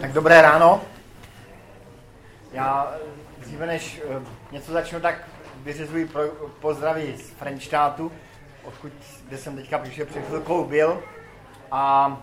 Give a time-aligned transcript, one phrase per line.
[0.00, 0.80] Tak dobré ráno.
[2.52, 2.94] Já
[3.38, 6.10] dříve než eh, něco začnu, tak vyřizuji
[6.60, 8.12] pozdraví z Frenštátu,
[8.64, 8.92] odkud,
[9.28, 11.02] kde jsem teďka přišel před chvilkou byl.
[11.70, 12.16] A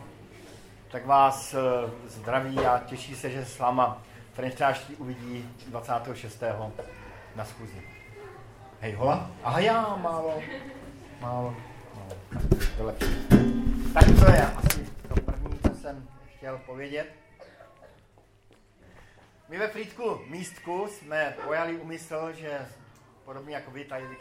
[0.91, 1.59] tak vás eh,
[2.07, 4.01] zdraví a těší se, že s váma
[4.33, 6.43] Frenštáští uvidí 26.
[7.35, 7.81] na schůzi.
[8.81, 9.31] Hej, hola.
[9.43, 10.33] Aha, já, málo,
[11.21, 11.55] málo,
[12.77, 12.95] málo.
[13.93, 16.07] Tak to je asi to první, co jsem
[16.37, 17.26] chtěl povědět.
[19.49, 22.67] My ve Frýdku místku jsme pojali úmysl, že
[23.25, 24.17] podobně jako vy tady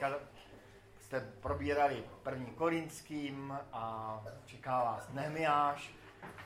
[1.00, 5.94] jste probírali první korinským a čeká vás Nehmiáš,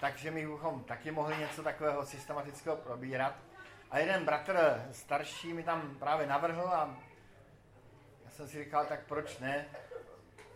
[0.00, 3.34] takže my bychom taky mohli něco takového systematického probírat.
[3.90, 6.96] A jeden bratr starší mi tam právě navrhl a
[8.24, 9.66] já jsem si říkal, tak proč ne?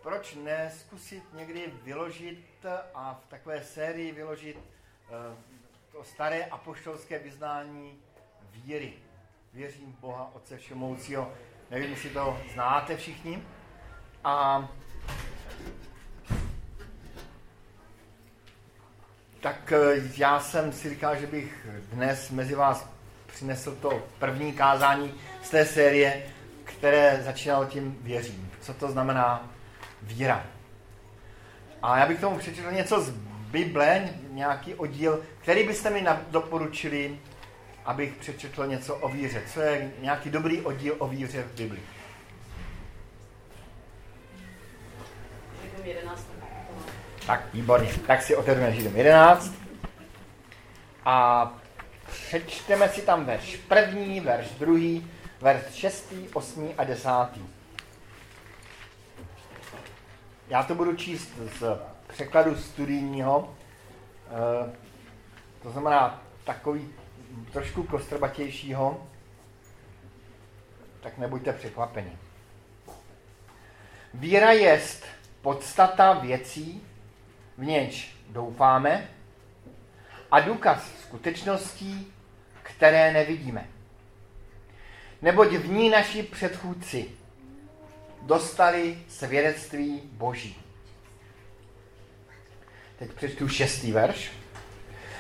[0.03, 5.39] Proč ne zkusit někdy vyložit a v takové sérii vyložit uh,
[5.93, 8.03] to staré apoštolské vyznání
[8.55, 8.93] víry.
[9.53, 11.33] Věřím v Boha Otce Všemoucího.
[11.71, 13.43] Nevím, jestli to znáte všichni.
[14.25, 14.69] A
[19.41, 22.89] tak eh, já jsem si říkal, že bych dnes mezi vás
[23.27, 26.23] přinesl to první kázání z té série,
[26.65, 28.51] které začínalo tím věřím.
[28.61, 29.51] Co to znamená
[30.03, 30.47] víra.
[31.83, 33.11] A já bych tomu přečetl něco z
[33.51, 37.19] Bible, nějaký oddíl, který byste mi doporučili
[37.85, 39.43] abych přečetl něco o víře.
[39.53, 41.81] Co je nějaký dobrý oddíl o víře v Bibli?
[47.27, 47.91] Tak, výborně.
[48.07, 49.53] Tak si otevřeme Židem 11.
[51.05, 51.53] A
[52.07, 57.41] přečteme si tam verš první, verš druhý, verš šestý, osmý a desátý.
[60.49, 63.55] Já to budu číst z překladu studijního.
[64.31, 64.73] E,
[65.63, 66.89] to znamená takový
[67.53, 69.07] trošku kostrbatějšího,
[71.01, 72.19] tak nebuďte překvapeni.
[74.15, 75.05] Víra jest
[75.43, 76.83] podstata věcí,
[77.59, 79.09] v něč doufáme,
[80.31, 82.13] a důkaz skutečností,
[82.63, 83.69] které nevidíme.
[85.23, 87.11] Neboť v ní naši předchůdci
[88.23, 90.63] dostali svědectví Boží.
[92.99, 94.33] Teď přečtu šestý verš.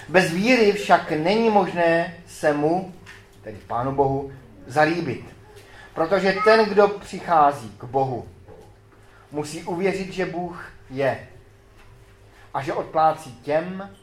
[0.09, 2.95] Bez víry však není možné se mu,
[3.43, 4.33] tedy Pánu Bohu,
[4.67, 5.25] zalíbit.
[5.95, 8.29] Protože ten, kdo přichází k Bohu,
[9.31, 11.29] musí uvěřit, že Bůh je
[12.55, 13.97] a že odplácí těm,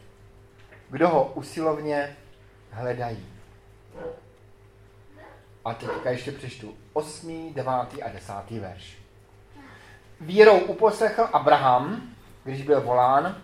[0.90, 2.16] kdo ho usilovně
[2.72, 3.26] hledají.
[5.66, 7.72] A teďka ještě přečtu 8., 9.
[8.06, 8.34] a 10.
[8.62, 8.98] verš.
[10.22, 12.02] Vírou uposlechl Abraham,
[12.44, 13.38] když byl volán,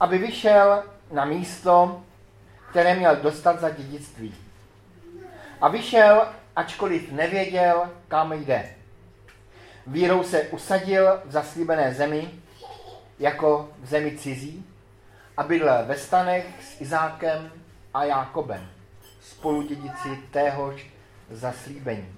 [0.00, 2.02] aby vyšel na místo,
[2.70, 4.34] které měl dostat za dědictví.
[5.60, 8.74] A vyšel, ačkoliv nevěděl, kam jde.
[9.86, 12.30] Vírou se usadil v zaslíbené zemi,
[13.18, 14.66] jako v zemi cizí,
[15.36, 17.52] a bydlel ve stanech s Izákem
[17.94, 18.68] a Jákobem,
[19.20, 20.86] spolu dědici téhož
[21.30, 22.14] zaslíbení.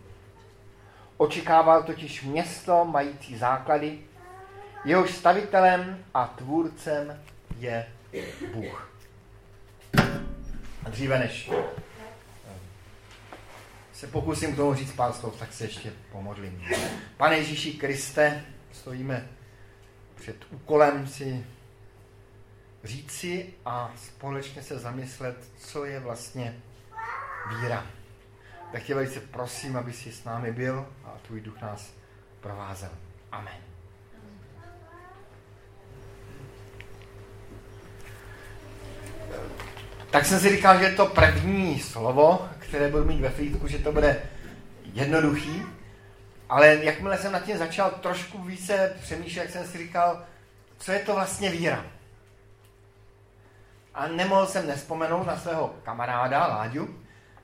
[1.17, 3.99] Očekával totiž město mající základy,
[4.85, 7.23] jehož stavitelem a tvůrcem
[7.59, 7.87] je
[8.53, 8.91] Bůh.
[10.85, 11.65] A dříve než eh,
[13.93, 16.65] se pokusím k tomu říct pár slov, tak se ještě pomodlím.
[17.17, 19.29] Pane Ježíši Kriste, stojíme
[20.15, 21.47] před úkolem si
[22.85, 26.57] říci a společně se zamyslet, co je vlastně
[27.49, 27.87] víra.
[28.73, 31.93] Tak tě velice prosím, aby si s námi byl a tvůj duch nás
[32.41, 32.91] provázel.
[33.33, 33.74] Amen.
[40.15, 43.93] Tak jsem si říkal, že to první slovo, které budu mít ve flítku, že to
[43.93, 44.23] bude
[44.93, 45.63] jednoduchý,
[46.49, 50.25] ale jakmile jsem nad tím začal trošku více přemýšlet, jak jsem si říkal,
[50.79, 51.87] co je to vlastně víra.
[53.95, 56.99] A nemohl jsem nespomenout na svého kamaráda Láďu,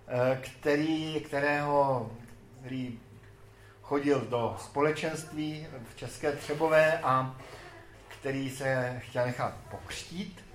[0.08, 2.10] eh, který, kterého,
[2.60, 2.98] který
[3.82, 7.36] chodil do společenství v České Třebové a
[8.08, 10.49] který se chtěl nechat pokřtít.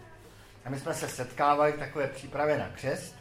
[0.65, 3.15] A my jsme se setkávali v takové přípravě na křest.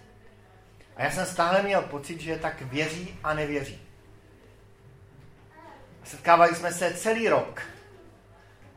[0.96, 3.81] A já jsem stále měl pocit, že tak věří a nevěří.
[6.05, 7.62] Setkávali jsme se celý rok.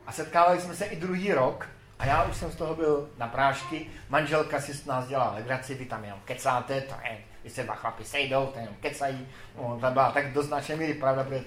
[0.06, 1.66] A setkávali jsme se i druhý rok.
[1.98, 3.86] A já už jsem z toho byl na prášky.
[4.08, 7.74] Manželka si s nás dělala legraci, vy tam jenom kecáte, to je, když se dva
[7.74, 9.28] chlapi sejdou, to jenom kecají.
[9.56, 11.44] No, to byla tak do značné míry pravda, protože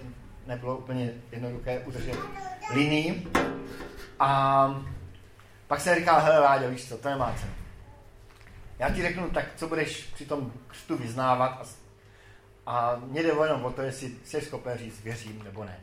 [0.47, 2.17] nebylo úplně jednoduché udržet
[2.73, 3.27] linii.
[4.19, 4.83] A
[5.71, 7.53] pak jsem říkal, hele Láďo, víš co, to nemá cenu.
[8.79, 11.65] já ti řeknu, tak co budeš při tom křtu vyznávat a,
[12.65, 15.79] a mě jde jenom o to, jestli jsi schopen říct, věřím nebo ne.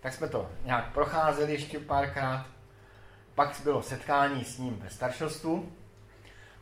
[0.00, 2.46] Tak jsme to nějak procházeli ještě párkrát,
[3.34, 5.72] pak bylo setkání s ním ve staršostu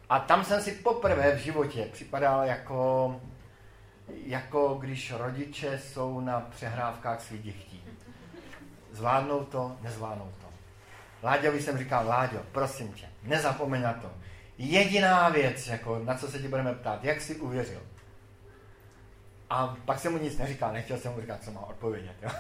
[0.08, 3.20] a tam jsem si poprvé v životě připadal jako,
[4.08, 7.84] jako když rodiče jsou na přehrávkách svých dětí.
[8.92, 10.53] Zvládnou to, nezvládnou to.
[11.24, 14.10] Láďovi jsem říkal, Láďo, prosím tě, nezapomeň na to.
[14.58, 17.82] Jediná věc, jako, na co se ti budeme ptát, jak jsi uvěřil.
[19.50, 22.16] A pak jsem mu nic neříkal, nechtěl jsem mu říkat, co má odpovědět.
[22.22, 22.30] Jo?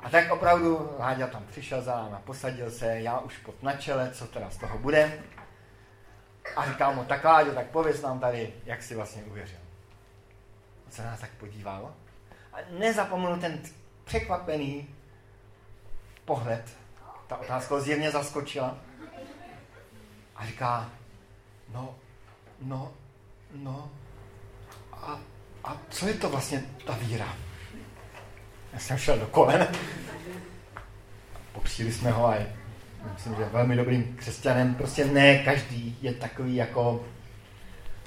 [0.00, 4.10] A tak opravdu Láďa tam přišel za náma, posadil se, já už pod na čele,
[4.10, 5.22] co teda z toho bude.
[6.56, 9.58] A říkal mu, tak Láďo, tak pověz nám tady, jak jsi vlastně uvěřil.
[10.86, 11.94] On se nás tak podíval
[12.52, 13.60] a nezapomněl ten
[14.04, 14.88] překvapený
[16.24, 16.81] pohled.
[17.32, 18.76] Ta otázka ho zjevně zaskočila.
[20.36, 20.90] A říká,
[21.74, 21.94] no,
[22.62, 22.92] no,
[23.54, 23.90] no,
[24.92, 25.18] a,
[25.64, 27.36] a co je to vlastně ta víra?
[28.72, 29.68] Já jsem šel do kolen.
[31.52, 32.56] Popřili jsme ho a je,
[33.14, 34.74] myslím, že velmi dobrým křesťanem.
[34.74, 37.04] Prostě ne každý je takový jako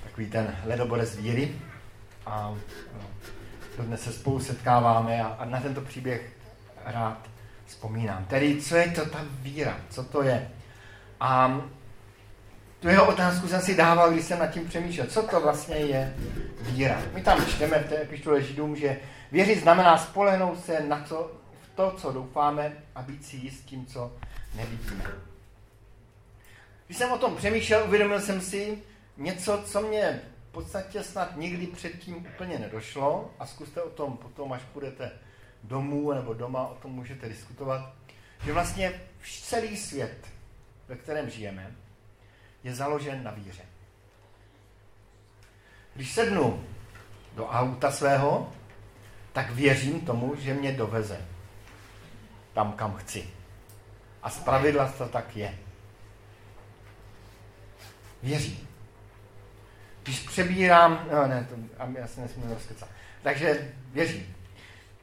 [0.04, 1.56] takový ten ledoborec víry.
[2.26, 2.56] A
[3.78, 6.34] no, dnes se spolu setkáváme a, a na tento příběh
[6.86, 7.35] rád
[7.66, 8.26] vzpomínám.
[8.26, 9.80] Tedy, co je to ta víra?
[9.90, 10.52] Co to je?
[11.20, 11.62] A
[12.80, 15.08] tu jeho otázku jsem si dával, když jsem nad tím přemýšlel.
[15.08, 16.16] Co to vlastně je
[16.62, 17.02] víra?
[17.14, 19.00] My tam čteme v té epištole Židům, že
[19.32, 21.32] věřit znamená spolehnout se na to,
[21.62, 24.14] v to, co doufáme a být si jist tím, co
[24.56, 25.04] nevidíme.
[26.86, 28.84] Když jsem o tom přemýšlel, uvědomil jsem si
[29.18, 34.54] něco, co mě v podstatě snad nikdy předtím úplně nedošlo a zkuste o tom potom,
[34.54, 35.12] až půjdete
[35.68, 37.94] domů nebo doma, o tom můžete diskutovat,
[38.46, 39.02] že vlastně
[39.44, 40.28] celý svět,
[40.88, 41.72] ve kterém žijeme,
[42.64, 43.64] je založen na víře.
[45.96, 46.64] Když sednu
[47.36, 48.54] do auta svého,
[49.34, 51.22] tak věřím tomu, že mě doveze
[52.54, 53.30] tam, kam chci.
[54.24, 55.58] A z pravidla to tak je.
[58.24, 58.68] Věřím.
[60.04, 61.56] Když přebírám, no ne, to,
[62.00, 62.90] já se nesmím rozkecat.
[63.24, 64.36] Takže věřím.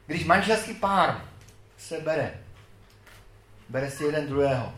[0.05, 1.21] Když manželský pár
[1.77, 2.39] se bere,
[3.69, 4.73] bere si jeden druhého,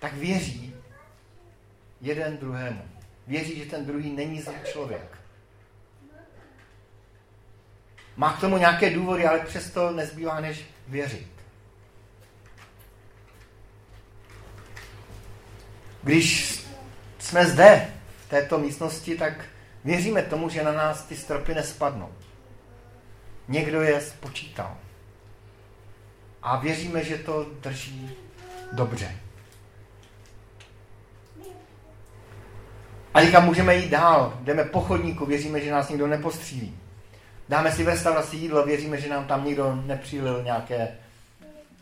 [0.00, 0.74] tak věří,
[2.00, 2.82] jeden druhému.
[3.26, 5.18] Věří, že ten druhý není zlý člověk.
[8.16, 11.28] Má k tomu nějaké důvody, ale přesto nezbývá než věřit.
[16.02, 16.60] Když
[17.18, 17.94] jsme zde,
[18.26, 19.44] v této místnosti, tak
[19.84, 22.14] věříme tomu, že na nás ty stropy nespadnou.
[23.48, 24.76] Někdo je spočítal.
[26.42, 28.10] A věříme, že to drží
[28.72, 29.16] dobře.
[33.14, 36.78] A říkám, můžeme jít dál, jdeme po chodníku, věříme, že nás nikdo nepostřílí.
[37.48, 40.88] Dáme si v restauraci jídlo, věříme, že nám tam nikdo nepřílil nějaké,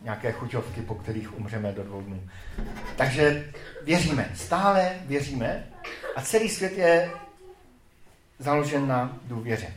[0.03, 2.29] nějaké chuťovky, po kterých umřeme do dvou dnů.
[2.97, 3.53] Takže
[3.83, 5.67] věříme, stále věříme
[6.17, 7.11] a celý svět je
[8.39, 9.73] založen na důvěře.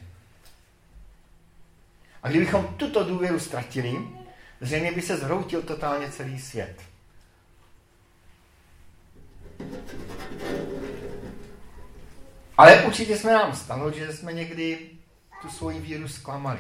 [2.24, 4.07] A kdybychom tuto důvěru ztratili,
[4.62, 6.81] zřejmě by se zhroutil totálně celý svět.
[12.58, 14.89] Ale určitě jsme nám stalo, že jsme někdy
[15.41, 16.60] tu svoji víru zklamali.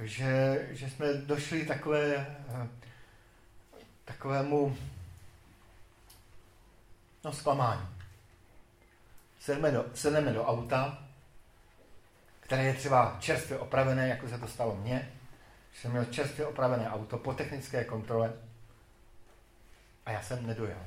[0.00, 2.36] Že, že jsme došli takové,
[4.04, 4.76] takovému
[7.24, 7.88] no, zklamání.
[9.40, 11.03] Sedneme do, sedneme do auta,
[12.54, 15.12] které je třeba čerstvě opravené, jako se to stalo mně,
[15.72, 18.32] že jsem měl čerstvě opravené auto po technické kontrole
[20.06, 20.78] a já jsem nedojel.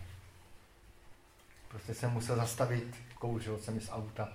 [1.67, 4.29] Prostě jsem musel zastavit, kouřil jsem z auta.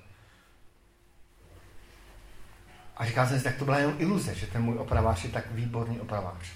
[2.96, 5.50] A říkal jsem si, tak to byla jenom iluze, že ten můj opravář je tak
[5.50, 6.52] výborný opravář.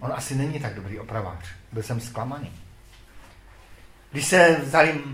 [0.00, 1.44] On asi není tak dobrý opravář.
[1.72, 2.52] Byl jsem zklamaný.
[4.10, 5.04] Když se vzali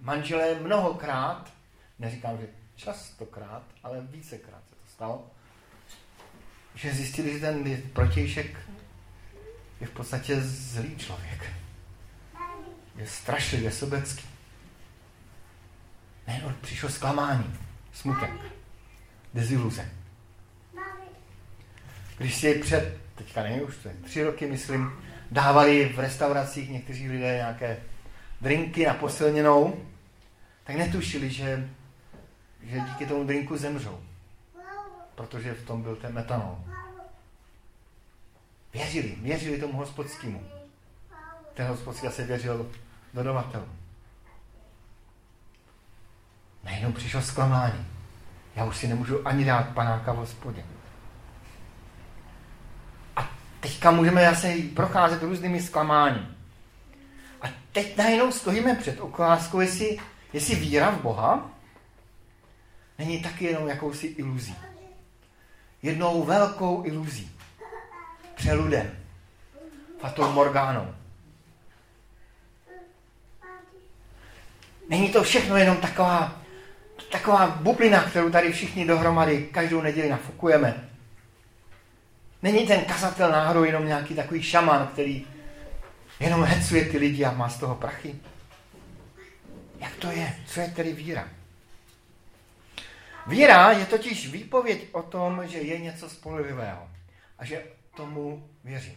[0.00, 1.52] manželé mnohokrát,
[2.02, 5.30] neříkám, že častokrát, ale vícekrát se to stalo,
[6.74, 8.56] že zjistili, že ten protějšek
[9.80, 11.52] je v podstatě zlý člověk
[12.96, 14.24] je strašlivě sobecký.
[16.26, 17.58] Najednou přišlo zklamání,
[17.92, 18.30] smutek,
[19.34, 19.88] deziluze.
[22.18, 24.92] Když si před, teďka nevím, už to je tři roky, myslím,
[25.30, 27.76] dávali v restauracích někteří lidé nějaké
[28.40, 29.86] drinky na posilněnou,
[30.64, 31.68] tak netušili, že,
[32.62, 34.00] že díky tomu drinku zemřou.
[35.14, 36.58] Protože v tom byl ten metanol.
[38.72, 40.42] Věřili, věřili tomu hospodskému.
[41.54, 42.70] ten hospodský asi věřil
[43.14, 43.68] dodavatelů.
[46.64, 47.86] Najednou přišlo zklamání.
[48.56, 50.64] Já už si nemůžu ani dát panáka v hospodě.
[53.16, 56.36] A teďka můžeme zase procházet různými zklamání.
[57.42, 59.98] A teď najednou stojíme před ukázkou, jestli,
[60.32, 61.50] jestli víra v Boha
[62.98, 64.56] není taky jenom jakousi iluzí.
[65.82, 67.30] Jednou velkou iluzí.
[68.34, 68.90] Přeludem.
[70.00, 70.94] Fatou Morgánou.
[74.88, 76.42] Není to všechno jenom taková,
[77.12, 80.88] taková bublina, kterou tady všichni dohromady každou neděli nafukujeme.
[82.42, 85.26] Není ten kazatel náhodou jenom nějaký takový šaman, který
[86.20, 88.14] jenom hecuje ty lidi a má z toho prachy?
[89.80, 90.36] Jak to je?
[90.46, 91.28] Co je tedy víra?
[93.26, 96.88] Víra je totiž výpověď o tom, že je něco spolehlivého
[97.38, 97.62] a že
[97.96, 98.96] tomu věřím.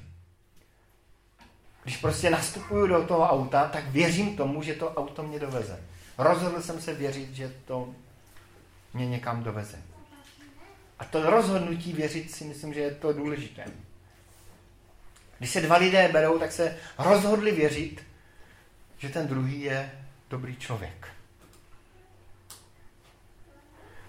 [1.83, 5.83] Když prostě nastupuju do toho auta, tak věřím tomu, že to auto mě doveze.
[6.17, 7.93] Rozhodl jsem se věřit, že to
[8.93, 9.77] mě někam doveze.
[10.99, 13.65] A to rozhodnutí věřit si myslím, že je to důležité.
[15.37, 18.03] Když se dva lidé berou, tak se rozhodli věřit,
[18.97, 19.91] že ten druhý je
[20.29, 21.14] dobrý člověk.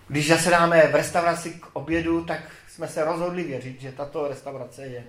[0.08, 5.04] Když zasedáme v restauraci k obědu, tak jsme se rozhodli věřit, že tato restaurace je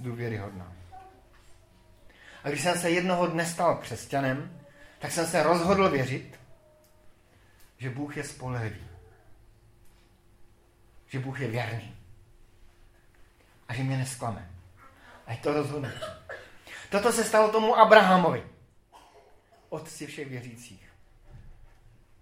[0.00, 0.72] důvěryhodná.
[2.44, 4.60] A když jsem se jednoho dne stal křesťanem,
[4.98, 6.40] tak jsem se rozhodl věřit,
[7.78, 8.86] že Bůh je spolehlivý.
[11.06, 11.96] Že Bůh je věrný.
[13.68, 14.50] A že mě nesklame.
[15.26, 16.00] A je to rozhodnutí.
[16.90, 18.46] Toto se stalo tomu Abrahamovi.
[19.68, 20.90] Otci všech věřících.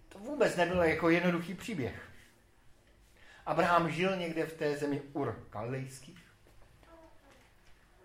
[0.09, 2.12] To vůbec nebylo jako jednoduchý příběh.
[3.47, 6.23] Abraham žil někde v té zemi Ur Kaldejských.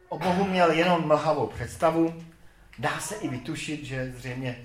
[0.10, 2.24] O Bohu měl jenom mlhavou představu.
[2.80, 4.58] Dá se i vytušit, že zřejmě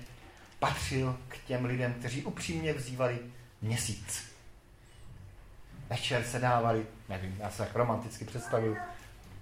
[0.59, 3.19] patřil k těm lidem, kteří upřímně vzývali
[3.61, 4.33] měsíc.
[5.89, 8.77] Večer se dávali, nevím, já se tak romanticky představuju,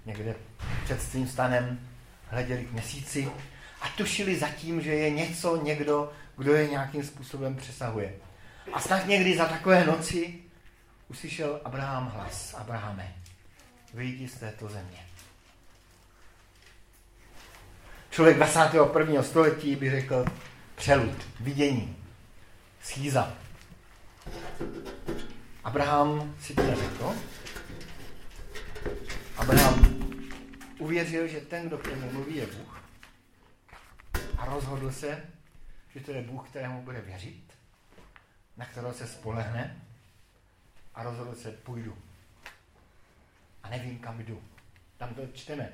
[0.06, 0.36] někde
[0.84, 1.80] před svým stanem
[2.28, 3.32] hleděli k měsíci
[3.82, 8.14] a tušili zatím, že je něco, někdo, kdo je nějakým způsobem přesahuje.
[8.74, 10.40] A snad někdy za takové noci
[11.12, 12.54] uslyšel Abraham hlas.
[12.54, 13.16] Abrahame,
[13.94, 15.06] vyjdi z této země.
[18.10, 19.24] Člověk 21.
[19.24, 20.26] století by řekl
[20.76, 21.98] přelud, vidění,
[22.84, 23.34] schýza.
[25.64, 27.14] Abraham si to neřekl.
[29.38, 29.86] Abraham
[30.80, 32.84] uvěřil, že ten, kdo k němu mluví, je Bůh.
[34.38, 35.24] A rozhodl se,
[35.94, 37.44] že to je Bůh, kterému bude věřit,
[38.58, 39.91] na kterého se spolehne
[40.96, 41.98] a rozhodl se, půjdu.
[43.64, 44.42] A nevím, kam jdu.
[44.98, 45.70] Tam to čteme.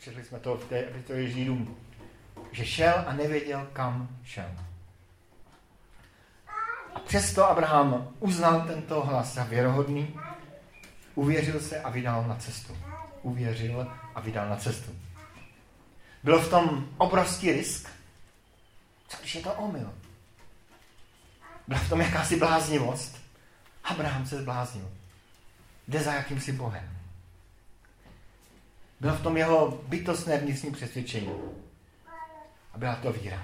[0.00, 1.76] Četli jsme to v té epitole Židům.
[2.52, 4.50] Že šel a nevěděl, kam šel.
[6.94, 10.20] A přesto Abraham uznal tento hlas za věrohodný,
[11.14, 12.76] uvěřil se a vydal na cestu.
[13.22, 14.90] Uvěřil a vydal na cestu.
[16.22, 17.90] Byl v tom obrovský risk.
[19.08, 19.94] Co když je to omyl?
[21.68, 23.20] Byla v tom jakási bláznivost.
[23.84, 24.90] Abraham se zbláznil.
[25.88, 26.90] Jde za jakýmsi Bohem.
[29.00, 31.32] Bylo v tom jeho bytostné vnitřní přesvědčení.
[32.72, 33.42] A byla to víra.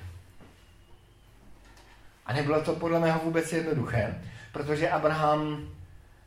[2.26, 5.68] A nebylo to podle mého vůbec jednoduché, protože Abraham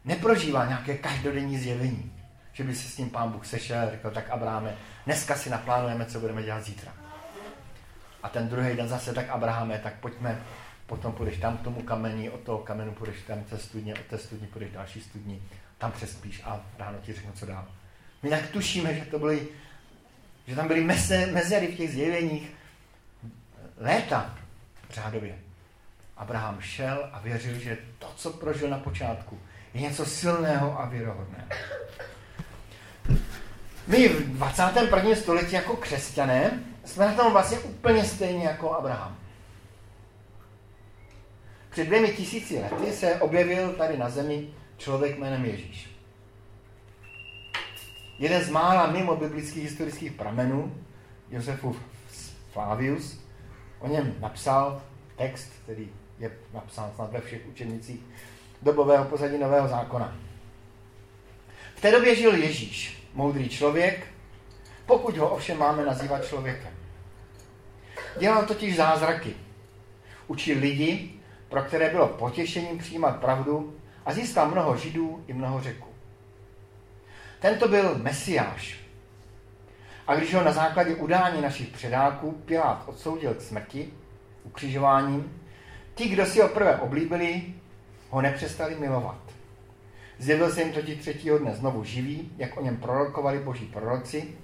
[0.06, 2.13] neprožívá nějaké každodenní zjevení.
[2.54, 4.75] Že by se s ním pán Bůh sešel a řekl, tak Abraháme,
[5.06, 6.94] dneska si naplánujeme, co budeme dělat zítra.
[8.24, 10.42] A ten druhý den zase, tak Abraháme, tak pojďme
[10.89, 14.17] potom půjdeš tam k tomu kameni, od toho kamenu půjdeš tam té studně, od té
[14.17, 15.43] studně půjdeš další studni,
[15.77, 17.65] tam přespíš a ráno ti řeknu, co dál.
[18.24, 19.48] My tak tušíme, že to byly,
[20.48, 22.51] že tam byly meze, mezery v těch zjeveních
[23.77, 24.36] léta
[24.89, 25.36] řádově.
[26.17, 29.39] Abraham šel a věřil, že to, co prožil na počátku,
[29.74, 31.48] je něco silného a věrohodného.
[33.88, 35.15] My v 21.
[35.15, 39.17] století jako křesťané jsme na tom vlastně úplně stejně jako Abraham.
[41.70, 45.90] Před dvěmi tisíci lety se objevil tady na zemi člověk jménem Ježíš.
[48.20, 50.76] Jeden z mála mimo biblických historických pramenů,
[51.30, 51.78] Josefův
[52.52, 53.20] Flavius,
[53.80, 54.82] o něm napsal
[55.16, 58.00] text, který je napsán snad ve všech učenicích
[58.62, 60.18] dobového pozadí Nového zákona.
[61.76, 64.08] V té době žil Ježíš, moudrý člověk,
[64.86, 66.74] pokud ho ovšem máme nazývat člověkem.
[68.20, 69.34] Dělal totiž zázraky.
[70.28, 71.19] Učil lidi,
[71.50, 73.75] pro které bylo potěšením přijímat pravdu
[74.06, 75.88] a získal mnoho židů i mnoho řeků.
[77.39, 78.79] Tento byl mesiáš.
[80.08, 83.94] A když ho na základě udání našich předáků Pilát odsoudil k smrti,
[84.44, 85.41] ukřižováním,
[85.96, 87.53] ti, kdo si ho prvé oblíbili,
[88.10, 89.22] ho nepřestali milovat.
[90.18, 94.36] Zjevil se jim totiž třetího dne znovu živý, jak o něm prorokovali boží proroci,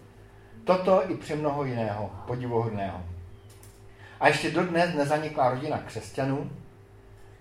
[0.64, 3.06] toto i přemnoho jiného, podivuhodného.
[4.20, 6.52] A ještě dodnes nezanikla rodina křesťanů,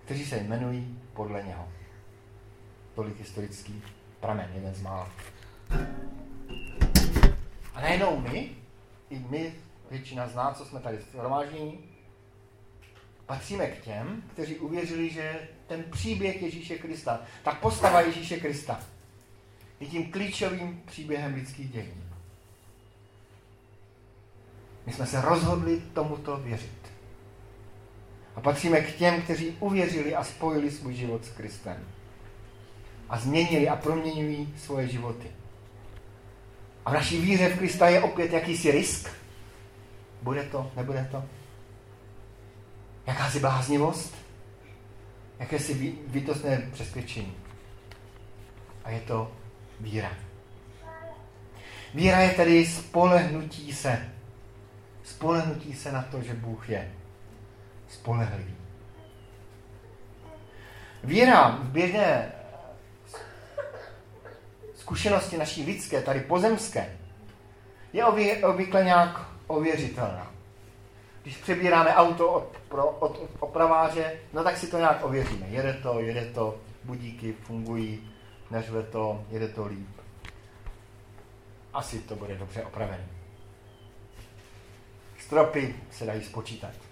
[0.05, 1.67] kteří se jmenují podle něho.
[2.95, 3.83] Tolik historický
[4.19, 5.11] pramen, jeden z mála.
[7.73, 8.49] A najednou my,
[9.09, 9.53] i my,
[9.91, 11.79] většina z nás, co jsme tady shromáždění,
[13.25, 18.79] patříme k těm, kteří uvěřili, že ten příběh Ježíše Krista, ta postava Ježíše Krista,
[19.79, 22.03] je tím klíčovým příběhem lidských dějin.
[24.85, 26.84] My jsme se rozhodli tomuto věřit.
[28.35, 31.77] A patříme k těm, kteří uvěřili a spojili svůj život s Kristem.
[33.09, 35.31] A změnili a proměňují svoje životy.
[36.85, 39.09] A v naší víře v Krista je opět jakýsi risk.
[40.21, 41.23] Bude to, nebude to?
[43.07, 44.15] Jakási bláznivost?
[45.39, 47.33] Jakési výtostné přesvědčení.
[48.83, 49.31] A je to
[49.79, 50.11] víra.
[51.93, 54.09] Víra je tedy spolehnutí se.
[55.03, 56.91] Spolehnutí se na to, že Bůh je
[57.89, 58.55] spolehlivý.
[61.03, 62.31] Víra v běžné
[64.75, 66.97] zkušenosti naší lidské, tady pozemské,
[67.93, 68.05] je
[68.45, 70.31] obvykle nějak ověřitelná.
[71.23, 75.47] Když přebíráme auto od, pro, od, opraváře, no tak si to nějak ověříme.
[75.47, 78.11] Jede to, jede to, budíky fungují,
[78.51, 79.89] neřve to, jede to líp.
[81.73, 83.07] Asi to bude dobře opravené.
[85.19, 86.84] Stropy se dají spočítat.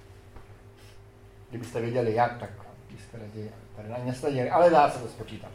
[1.53, 2.49] Kdybyste věděli jak, tak
[2.91, 5.51] byste raději tady na ně sledili, ale dá se to spočítat.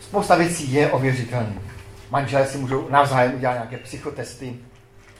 [0.00, 1.60] Spousta věcí je ověřitelný.
[2.10, 4.56] Manželé si můžou navzájem udělat nějaké psychotesty,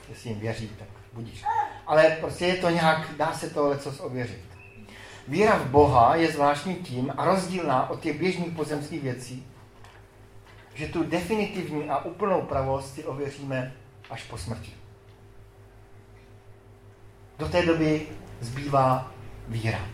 [0.09, 1.43] jestli jim věří, tak budíš.
[1.87, 4.45] Ale prostě je to nějak, dá se to lecos ověřit.
[5.27, 9.47] Víra v Boha je zvláštní tím a rozdílná od těch běžných pozemských věcí,
[10.73, 13.73] že tu definitivní a úplnou pravost si ověříme
[14.09, 14.73] až po smrti.
[17.37, 18.07] Do té doby
[18.41, 19.11] zbývá
[19.47, 19.89] víra.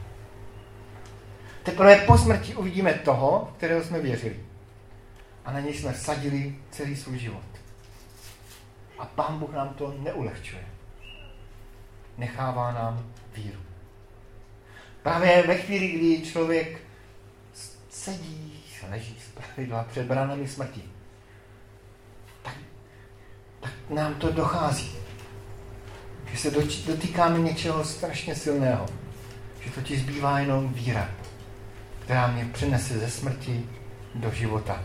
[1.63, 4.39] Teprve po smrti uvidíme toho, kterého jsme věřili
[5.45, 7.43] a na něj jsme sadili celý svůj život.
[8.99, 10.65] A Pán Bůh nám to neulehčuje.
[12.17, 13.59] Nechává nám víru.
[15.03, 16.81] Právě ve chvíli, kdy člověk
[17.89, 20.83] sedí, leží z pravidla před branami smrti,
[22.41, 22.55] tak,
[23.59, 24.91] tak nám to dochází.
[26.31, 26.51] Že se
[26.87, 28.85] dotýkáme něčeho strašně silného.
[29.61, 31.09] Že totiž zbývá jenom víra,
[31.99, 33.69] která mě přenese ze smrti
[34.15, 34.83] do života.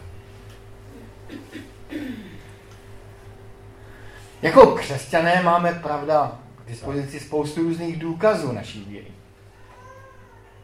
[4.43, 9.07] Jako křesťané máme, pravda, k dispozici spoustu různých důkazů naší víry.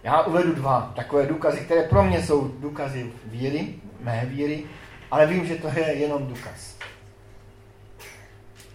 [0.03, 4.65] Já uvedu dva takové důkazy, které pro mě jsou důkazy víry, mé víry,
[5.11, 6.77] ale vím, že to je jenom důkaz.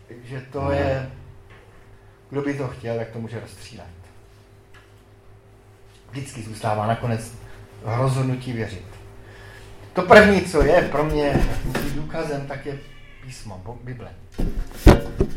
[0.08, 1.12] Takže to je,
[2.30, 3.88] kdo by to chtěl, tak to může rozstřílet.
[6.10, 7.34] Vždycky zůstává nakonec
[7.84, 8.86] rozhodnutí věřit.
[9.94, 11.48] To první, co je pro mě
[11.96, 12.80] důkazem, tak je
[13.22, 14.14] písmo, Bible,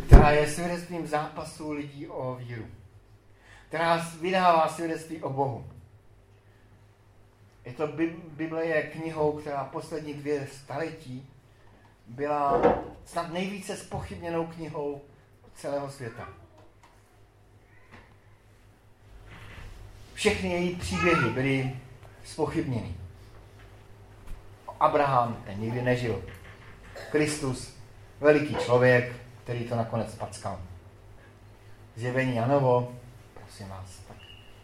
[0.06, 2.64] která je svědectvím zápasu lidí o víru,
[3.68, 5.77] která vydává svědectví o Bohu.
[7.68, 7.86] Je to
[8.36, 11.28] Bible je knihou, která poslední dvě staletí
[12.06, 12.62] byla
[13.04, 15.02] snad nejvíce spochybněnou knihou
[15.54, 16.28] celého světa.
[20.14, 21.76] Všechny její příběhy byly
[22.24, 22.94] spochybněny.
[24.80, 26.24] Abraham, ten nikdy nežil.
[27.10, 27.74] Kristus,
[28.20, 29.12] veliký člověk,
[29.44, 30.60] který to nakonec packal.
[31.96, 32.92] Zjevení Janovo,
[33.34, 34.16] prosím vás, tak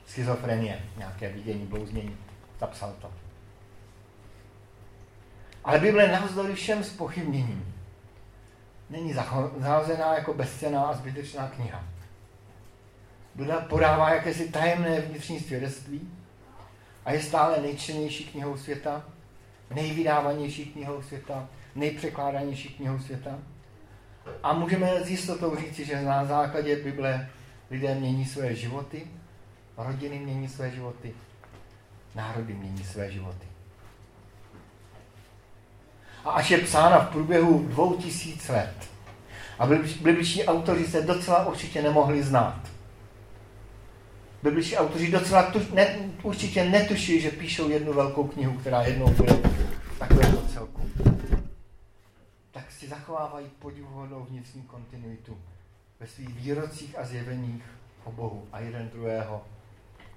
[0.07, 2.17] schizofrenie, nějaké vidění, blouznění,
[2.61, 3.11] zapsal to.
[5.65, 7.75] Ale Bible navzdory všem spochybněním
[8.91, 9.13] není
[9.59, 11.85] zahozená jako bezcená a zbytečná kniha.
[13.35, 16.11] Bible podává jakési tajemné vnitřní svědectví
[17.05, 19.05] a je stále nejčtenější knihou světa
[19.71, 23.39] nejvydávanější knihou světa, nejpřekládanější knihou světa.
[24.43, 27.29] A můžeme s jistotou říci, že na základě Bible
[27.71, 29.07] lidé mění své životy,
[29.77, 31.15] rodiny mění své životy,
[32.15, 33.47] národy mění své životy.
[36.25, 38.75] A až je psána v průběhu dvou tisíc let,
[39.59, 39.67] a
[40.03, 42.61] bibliční autoři se docela určitě nemohli znát.
[44.43, 49.33] Bibliční autoři docela tu, ne, určitě netuší, že píšou jednu velkou knihu, která jednou bude
[49.99, 50.91] takového celku.
[52.51, 55.39] Tak si zachovávají podivuhodnou vnitřní kontinuitu
[56.01, 57.65] ve svých výrocích a zjeveních
[58.05, 59.43] o Bohu a jeden druhého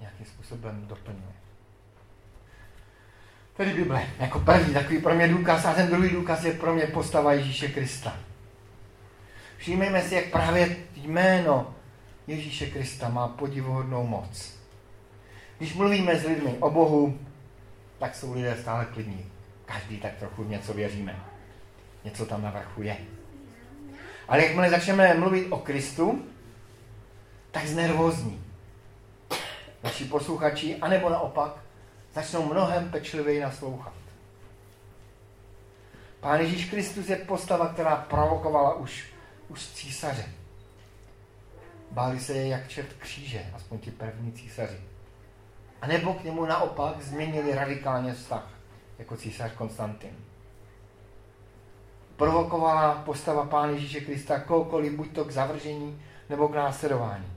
[0.00, 1.47] nějakým způsobem doplňuje.
[3.58, 6.86] Tedy Bible, jako první takový pro mě důkaz a ten druhý důkaz je pro mě
[6.86, 8.16] postava Ježíše Krista.
[9.56, 11.74] Všímejme si, jak právě jméno
[12.26, 14.54] Ježíše Krista má podivuhodnou moc.
[15.58, 17.18] Když mluvíme s lidmi o Bohu,
[17.98, 19.26] tak jsou lidé stále klidní.
[19.66, 21.16] Každý tak trochu něco věříme.
[22.04, 22.96] Něco tam na vrchu je.
[24.28, 26.22] Ale jakmile začneme mluvit o Kristu,
[27.50, 28.44] tak znervózní.
[29.82, 31.67] Naši posluchači, anebo naopak,
[32.14, 33.92] začnou mnohem pečlivěji naslouchat.
[36.20, 39.12] Pán Ježíš Kristus je postava, která provokovala už,
[39.48, 40.24] už císaře.
[41.90, 44.80] Báli se je jak čert kříže, aspoň ti první císaři.
[45.82, 48.50] A nebo k němu naopak změnili radikálně vztah,
[48.98, 50.10] jako císař Konstantin.
[52.16, 57.32] Provokovala postava Pána Ježíše Krista kohokoliv, buď to k zavržení, nebo k následování.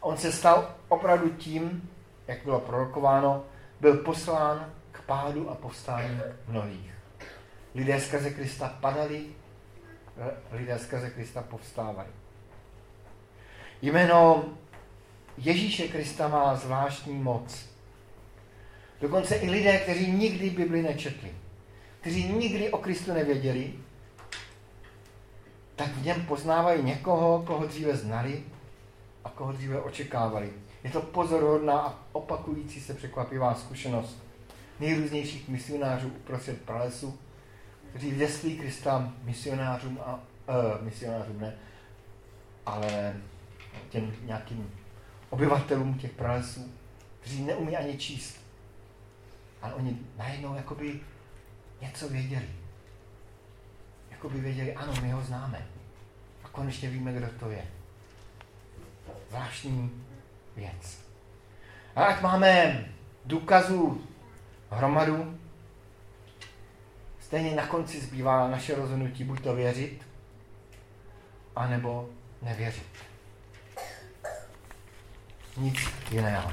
[0.00, 1.90] On se stal opravdu tím,
[2.26, 3.44] jak bylo prorokováno,
[3.80, 6.94] byl poslán k pádu a povstání mnohých.
[7.74, 9.26] Lidé skrze Krista padali,
[10.52, 12.08] lidé skrze Krista povstávali.
[13.82, 14.44] Jméno
[15.38, 17.66] Ježíše Krista má zvláštní moc.
[19.00, 21.34] Dokonce i lidé, kteří nikdy Bibli nečetli,
[22.00, 23.74] kteří nikdy o Kristu nevěděli,
[25.76, 28.42] tak v něm poznávají někoho, koho dříve znali
[29.24, 30.52] a koho dříve očekávali.
[30.84, 34.22] Je to pozorhodná a opakující se překvapivá zkušenost
[34.80, 37.18] nejrůznějších misionářů uprostřed pralesu,
[37.90, 41.54] kteří vděství Krista misionářům a uh, misionářům ne,
[42.66, 43.16] ale
[43.90, 44.70] těm nějakým
[45.30, 46.72] obyvatelům těch pralesů,
[47.20, 48.40] kteří neumí ani číst.
[49.62, 51.00] Ale oni najednou jakoby
[51.80, 52.48] něco věděli.
[54.10, 55.66] Jakoby věděli, ano, my ho známe.
[56.44, 57.66] A konečně víme, kdo to je.
[59.28, 60.04] Zvláštní
[60.56, 60.98] věc.
[61.96, 62.84] A jak máme
[63.24, 64.06] důkazů
[64.70, 65.38] hromadu,
[67.20, 70.06] stejně na konci zbývá naše rozhodnutí buď to věřit,
[71.56, 72.08] anebo
[72.42, 72.86] nevěřit.
[75.56, 75.78] Nic
[76.10, 76.52] jiného.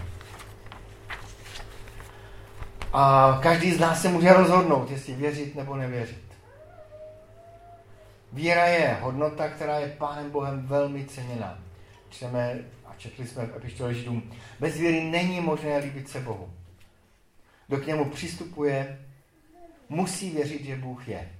[2.93, 6.23] A každý z nás se může rozhodnout, jestli věřit nebo nevěřit.
[8.33, 11.57] Víra je hodnota, která je Pánem Bohem velmi ceněná.
[12.09, 12.59] Čteme
[12.99, 14.31] četli jsme v epištole Židům.
[14.59, 16.53] Bez víry není možné líbit se Bohu.
[17.67, 19.05] Kdo k němu přistupuje,
[19.89, 21.31] musí věřit, že Bůh je.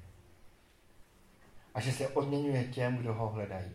[1.76, 3.72] A že se odměňuje těm, kdo ho hledají.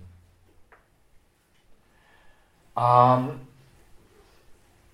[2.76, 3.18] A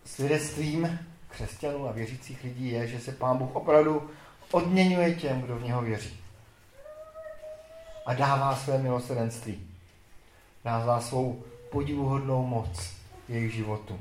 [0.05, 0.98] svědectvím
[1.29, 4.11] křesťanů a věřících lidí je, že se Pán Bůh opravdu
[4.50, 6.20] odměňuje těm, kdo v něho věří.
[8.07, 9.66] A dává své milosrdenství.
[10.64, 12.92] Dává svou podivuhodnou moc
[13.28, 14.00] jejich životu.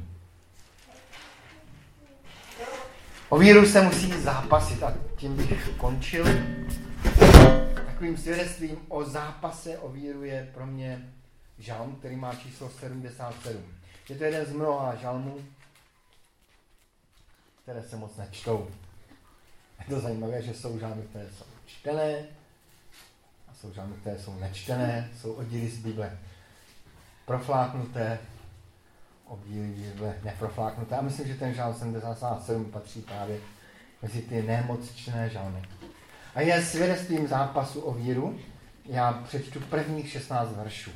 [3.29, 6.25] O víru se musí zápasit a tím bych končil.
[7.75, 11.13] Takovým svědectvím o zápase o víru je pro mě
[11.57, 13.63] žalm, který má číslo 77.
[14.09, 15.37] Je to jeden z mnoha žalmů,
[17.63, 18.67] které se moc nečtou.
[19.79, 22.25] Je to zajímavé, že jsou žalmy, které jsou čtené
[23.47, 26.19] a jsou žalmy, které jsou nečtené, jsou oddíly z Bible
[27.29, 28.19] profláknuté,
[29.27, 30.95] oddíly Bible neprofláknuté.
[30.95, 33.37] A myslím, že ten žalm 77 patří právě
[34.01, 35.61] mezi ty nemoc čtené žalmy.
[36.35, 38.39] A je svědectvím zápasu o víru.
[38.85, 40.91] Já přečtu prvních 16 veršů.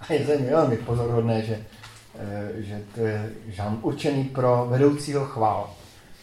[0.00, 1.64] A je země velmi pozorhodné, že
[2.18, 5.74] Eh, že to je žán určený pro vedoucího chvál.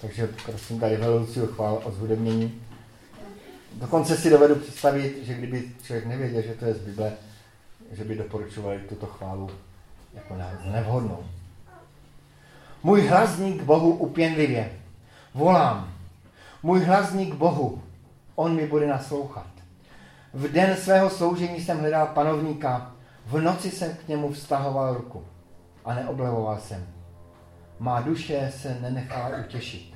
[0.01, 2.61] Takže prosím tady vedoucího chvál o zhudebnění.
[3.73, 7.13] Dokonce si dovedu představit, že kdyby člověk nevěděl, že to je z Bible,
[7.91, 9.50] že by doporučovali tuto chválu
[10.13, 10.38] jako
[10.71, 11.24] nevhodnou.
[12.84, 14.71] Můj hlasník Bohu upěnlivě.
[15.34, 15.93] Volám.
[16.63, 17.84] Můj hlasník Bohu.
[18.36, 19.48] On mi bude naslouchat.
[20.34, 22.91] V den svého sloužení jsem hledal panovníka.
[23.26, 25.24] V noci jsem k němu vztahoval ruku
[25.86, 26.88] a neoblevoval jsem.
[27.80, 29.93] Má duše se nenechala utěšit.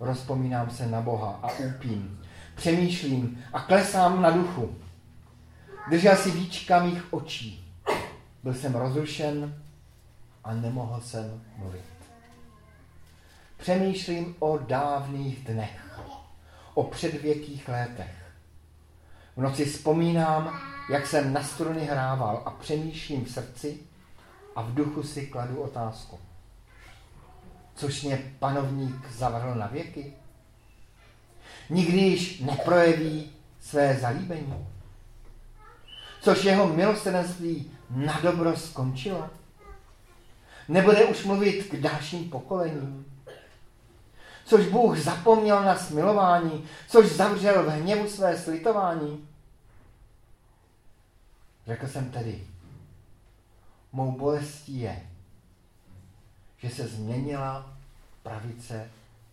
[0.00, 2.20] Rozpomínám se na Boha a úpím.
[2.54, 4.74] Přemýšlím a klesám na duchu.
[5.90, 7.74] Držel si víčka mých očí.
[8.42, 9.62] Byl jsem rozrušen
[10.44, 11.84] a nemohl jsem mluvit.
[13.56, 16.00] Přemýšlím o dávných dnech,
[16.74, 18.32] o předvěkých létech.
[19.36, 23.78] V noci vzpomínám, jak jsem na struny hrával a přemýšlím v srdci,
[24.56, 26.18] a v duchu si kladu otázku.
[27.74, 30.12] Což mě panovník zavrhl na věky?
[31.70, 34.66] Nikdy již neprojeví své zalíbení?
[36.22, 39.30] Což jeho milosrdenství na dobro skončilo?
[40.68, 43.06] Nebude už mluvit k dalším pokolením?
[44.44, 49.28] Což Bůh zapomněl na smilování, což zavřel v hněvu své slitování?
[51.66, 52.46] Řekl jsem tedy,
[53.92, 55.06] mou bolestí je,
[56.58, 57.72] že se změnila
[58.22, 58.90] pravice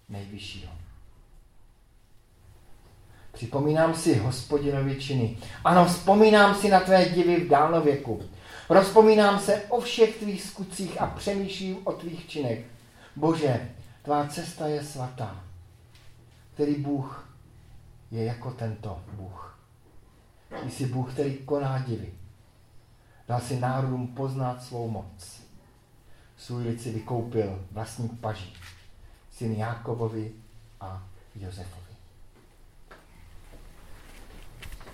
[0.10, 0.72] nejvyššího.
[3.40, 5.38] Připomínám si hospodinovi činy.
[5.64, 8.22] Ano, vzpomínám si na tvé divy v dálnověku.
[8.70, 12.66] Rozpomínám se o všech tvých skutcích a přemýšlím o tvých činech.
[13.16, 13.70] Bože,
[14.04, 15.44] tvá cesta je svatá.
[16.54, 17.30] Který Bůh
[18.12, 19.60] je jako tento Bůh.
[20.70, 22.14] Jsi Bůh, který koná divy.
[23.28, 25.42] Dal si národům poznat svou moc.
[26.38, 28.54] Svůj lid si vykoupil vlastní paží.
[29.32, 30.32] Syn Jákobovi
[30.82, 31.04] a
[31.36, 31.79] Josefovi.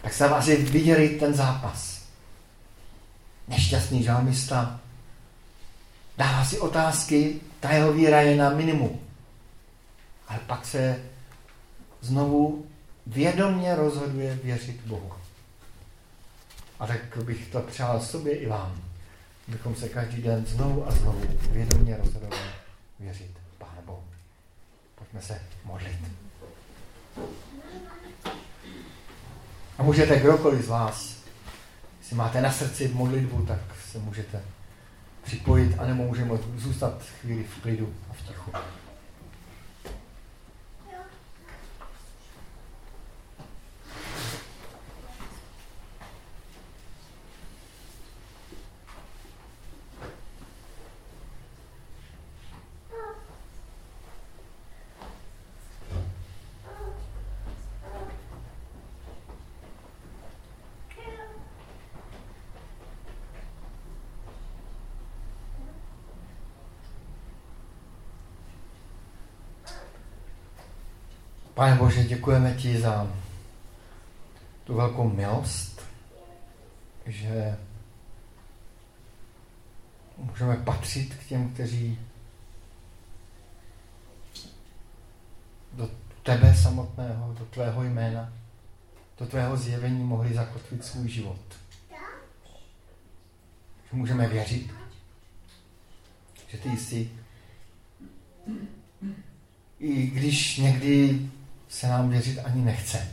[0.06, 2.06] Tak se vás viděli ten zápas.
[3.48, 4.80] Nešťastný žalmista
[6.18, 9.00] dává si otázky, ta jeho víra je na minimum.
[10.28, 11.04] Ale pak se
[12.02, 12.66] znovu
[13.08, 15.14] vědomně rozhoduje věřit Bohu.
[16.80, 18.82] A tak bych to přál sobě i vám,
[19.48, 22.42] bychom se každý den znovu a znovu vědomě rozhodovali
[23.00, 24.04] věřit Pánu Bohu.
[24.96, 26.00] Pojďme se modlit.
[29.78, 31.16] A můžete kdokoliv z vás,
[32.00, 33.60] jestli máte na srdci modlitbu, tak
[33.92, 34.42] se můžete
[35.24, 38.52] připojit, anebo můžeme zůstat chvíli v klidu a v tichu.
[71.56, 73.12] Pane Bože, děkujeme ti za
[74.64, 75.82] tu velkou milost,
[77.06, 77.58] že
[80.18, 82.00] můžeme patřit k těm, kteří
[85.74, 85.90] do
[86.24, 88.34] tebe samotného, do tvého jména,
[89.18, 91.60] do tvého zjevení mohli zakotvit svůj život.
[93.90, 94.72] Že můžeme věřit,
[96.48, 97.12] že ty jsi,
[99.80, 101.30] i když někdy
[101.76, 103.08] se nám věřit ani nechce.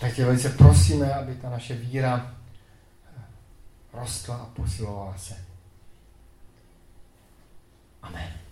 [0.00, 2.34] Tak tě velice prosíme, aby ta naše víra
[3.92, 5.36] rostla a posilovala se.
[8.02, 8.47] Amen.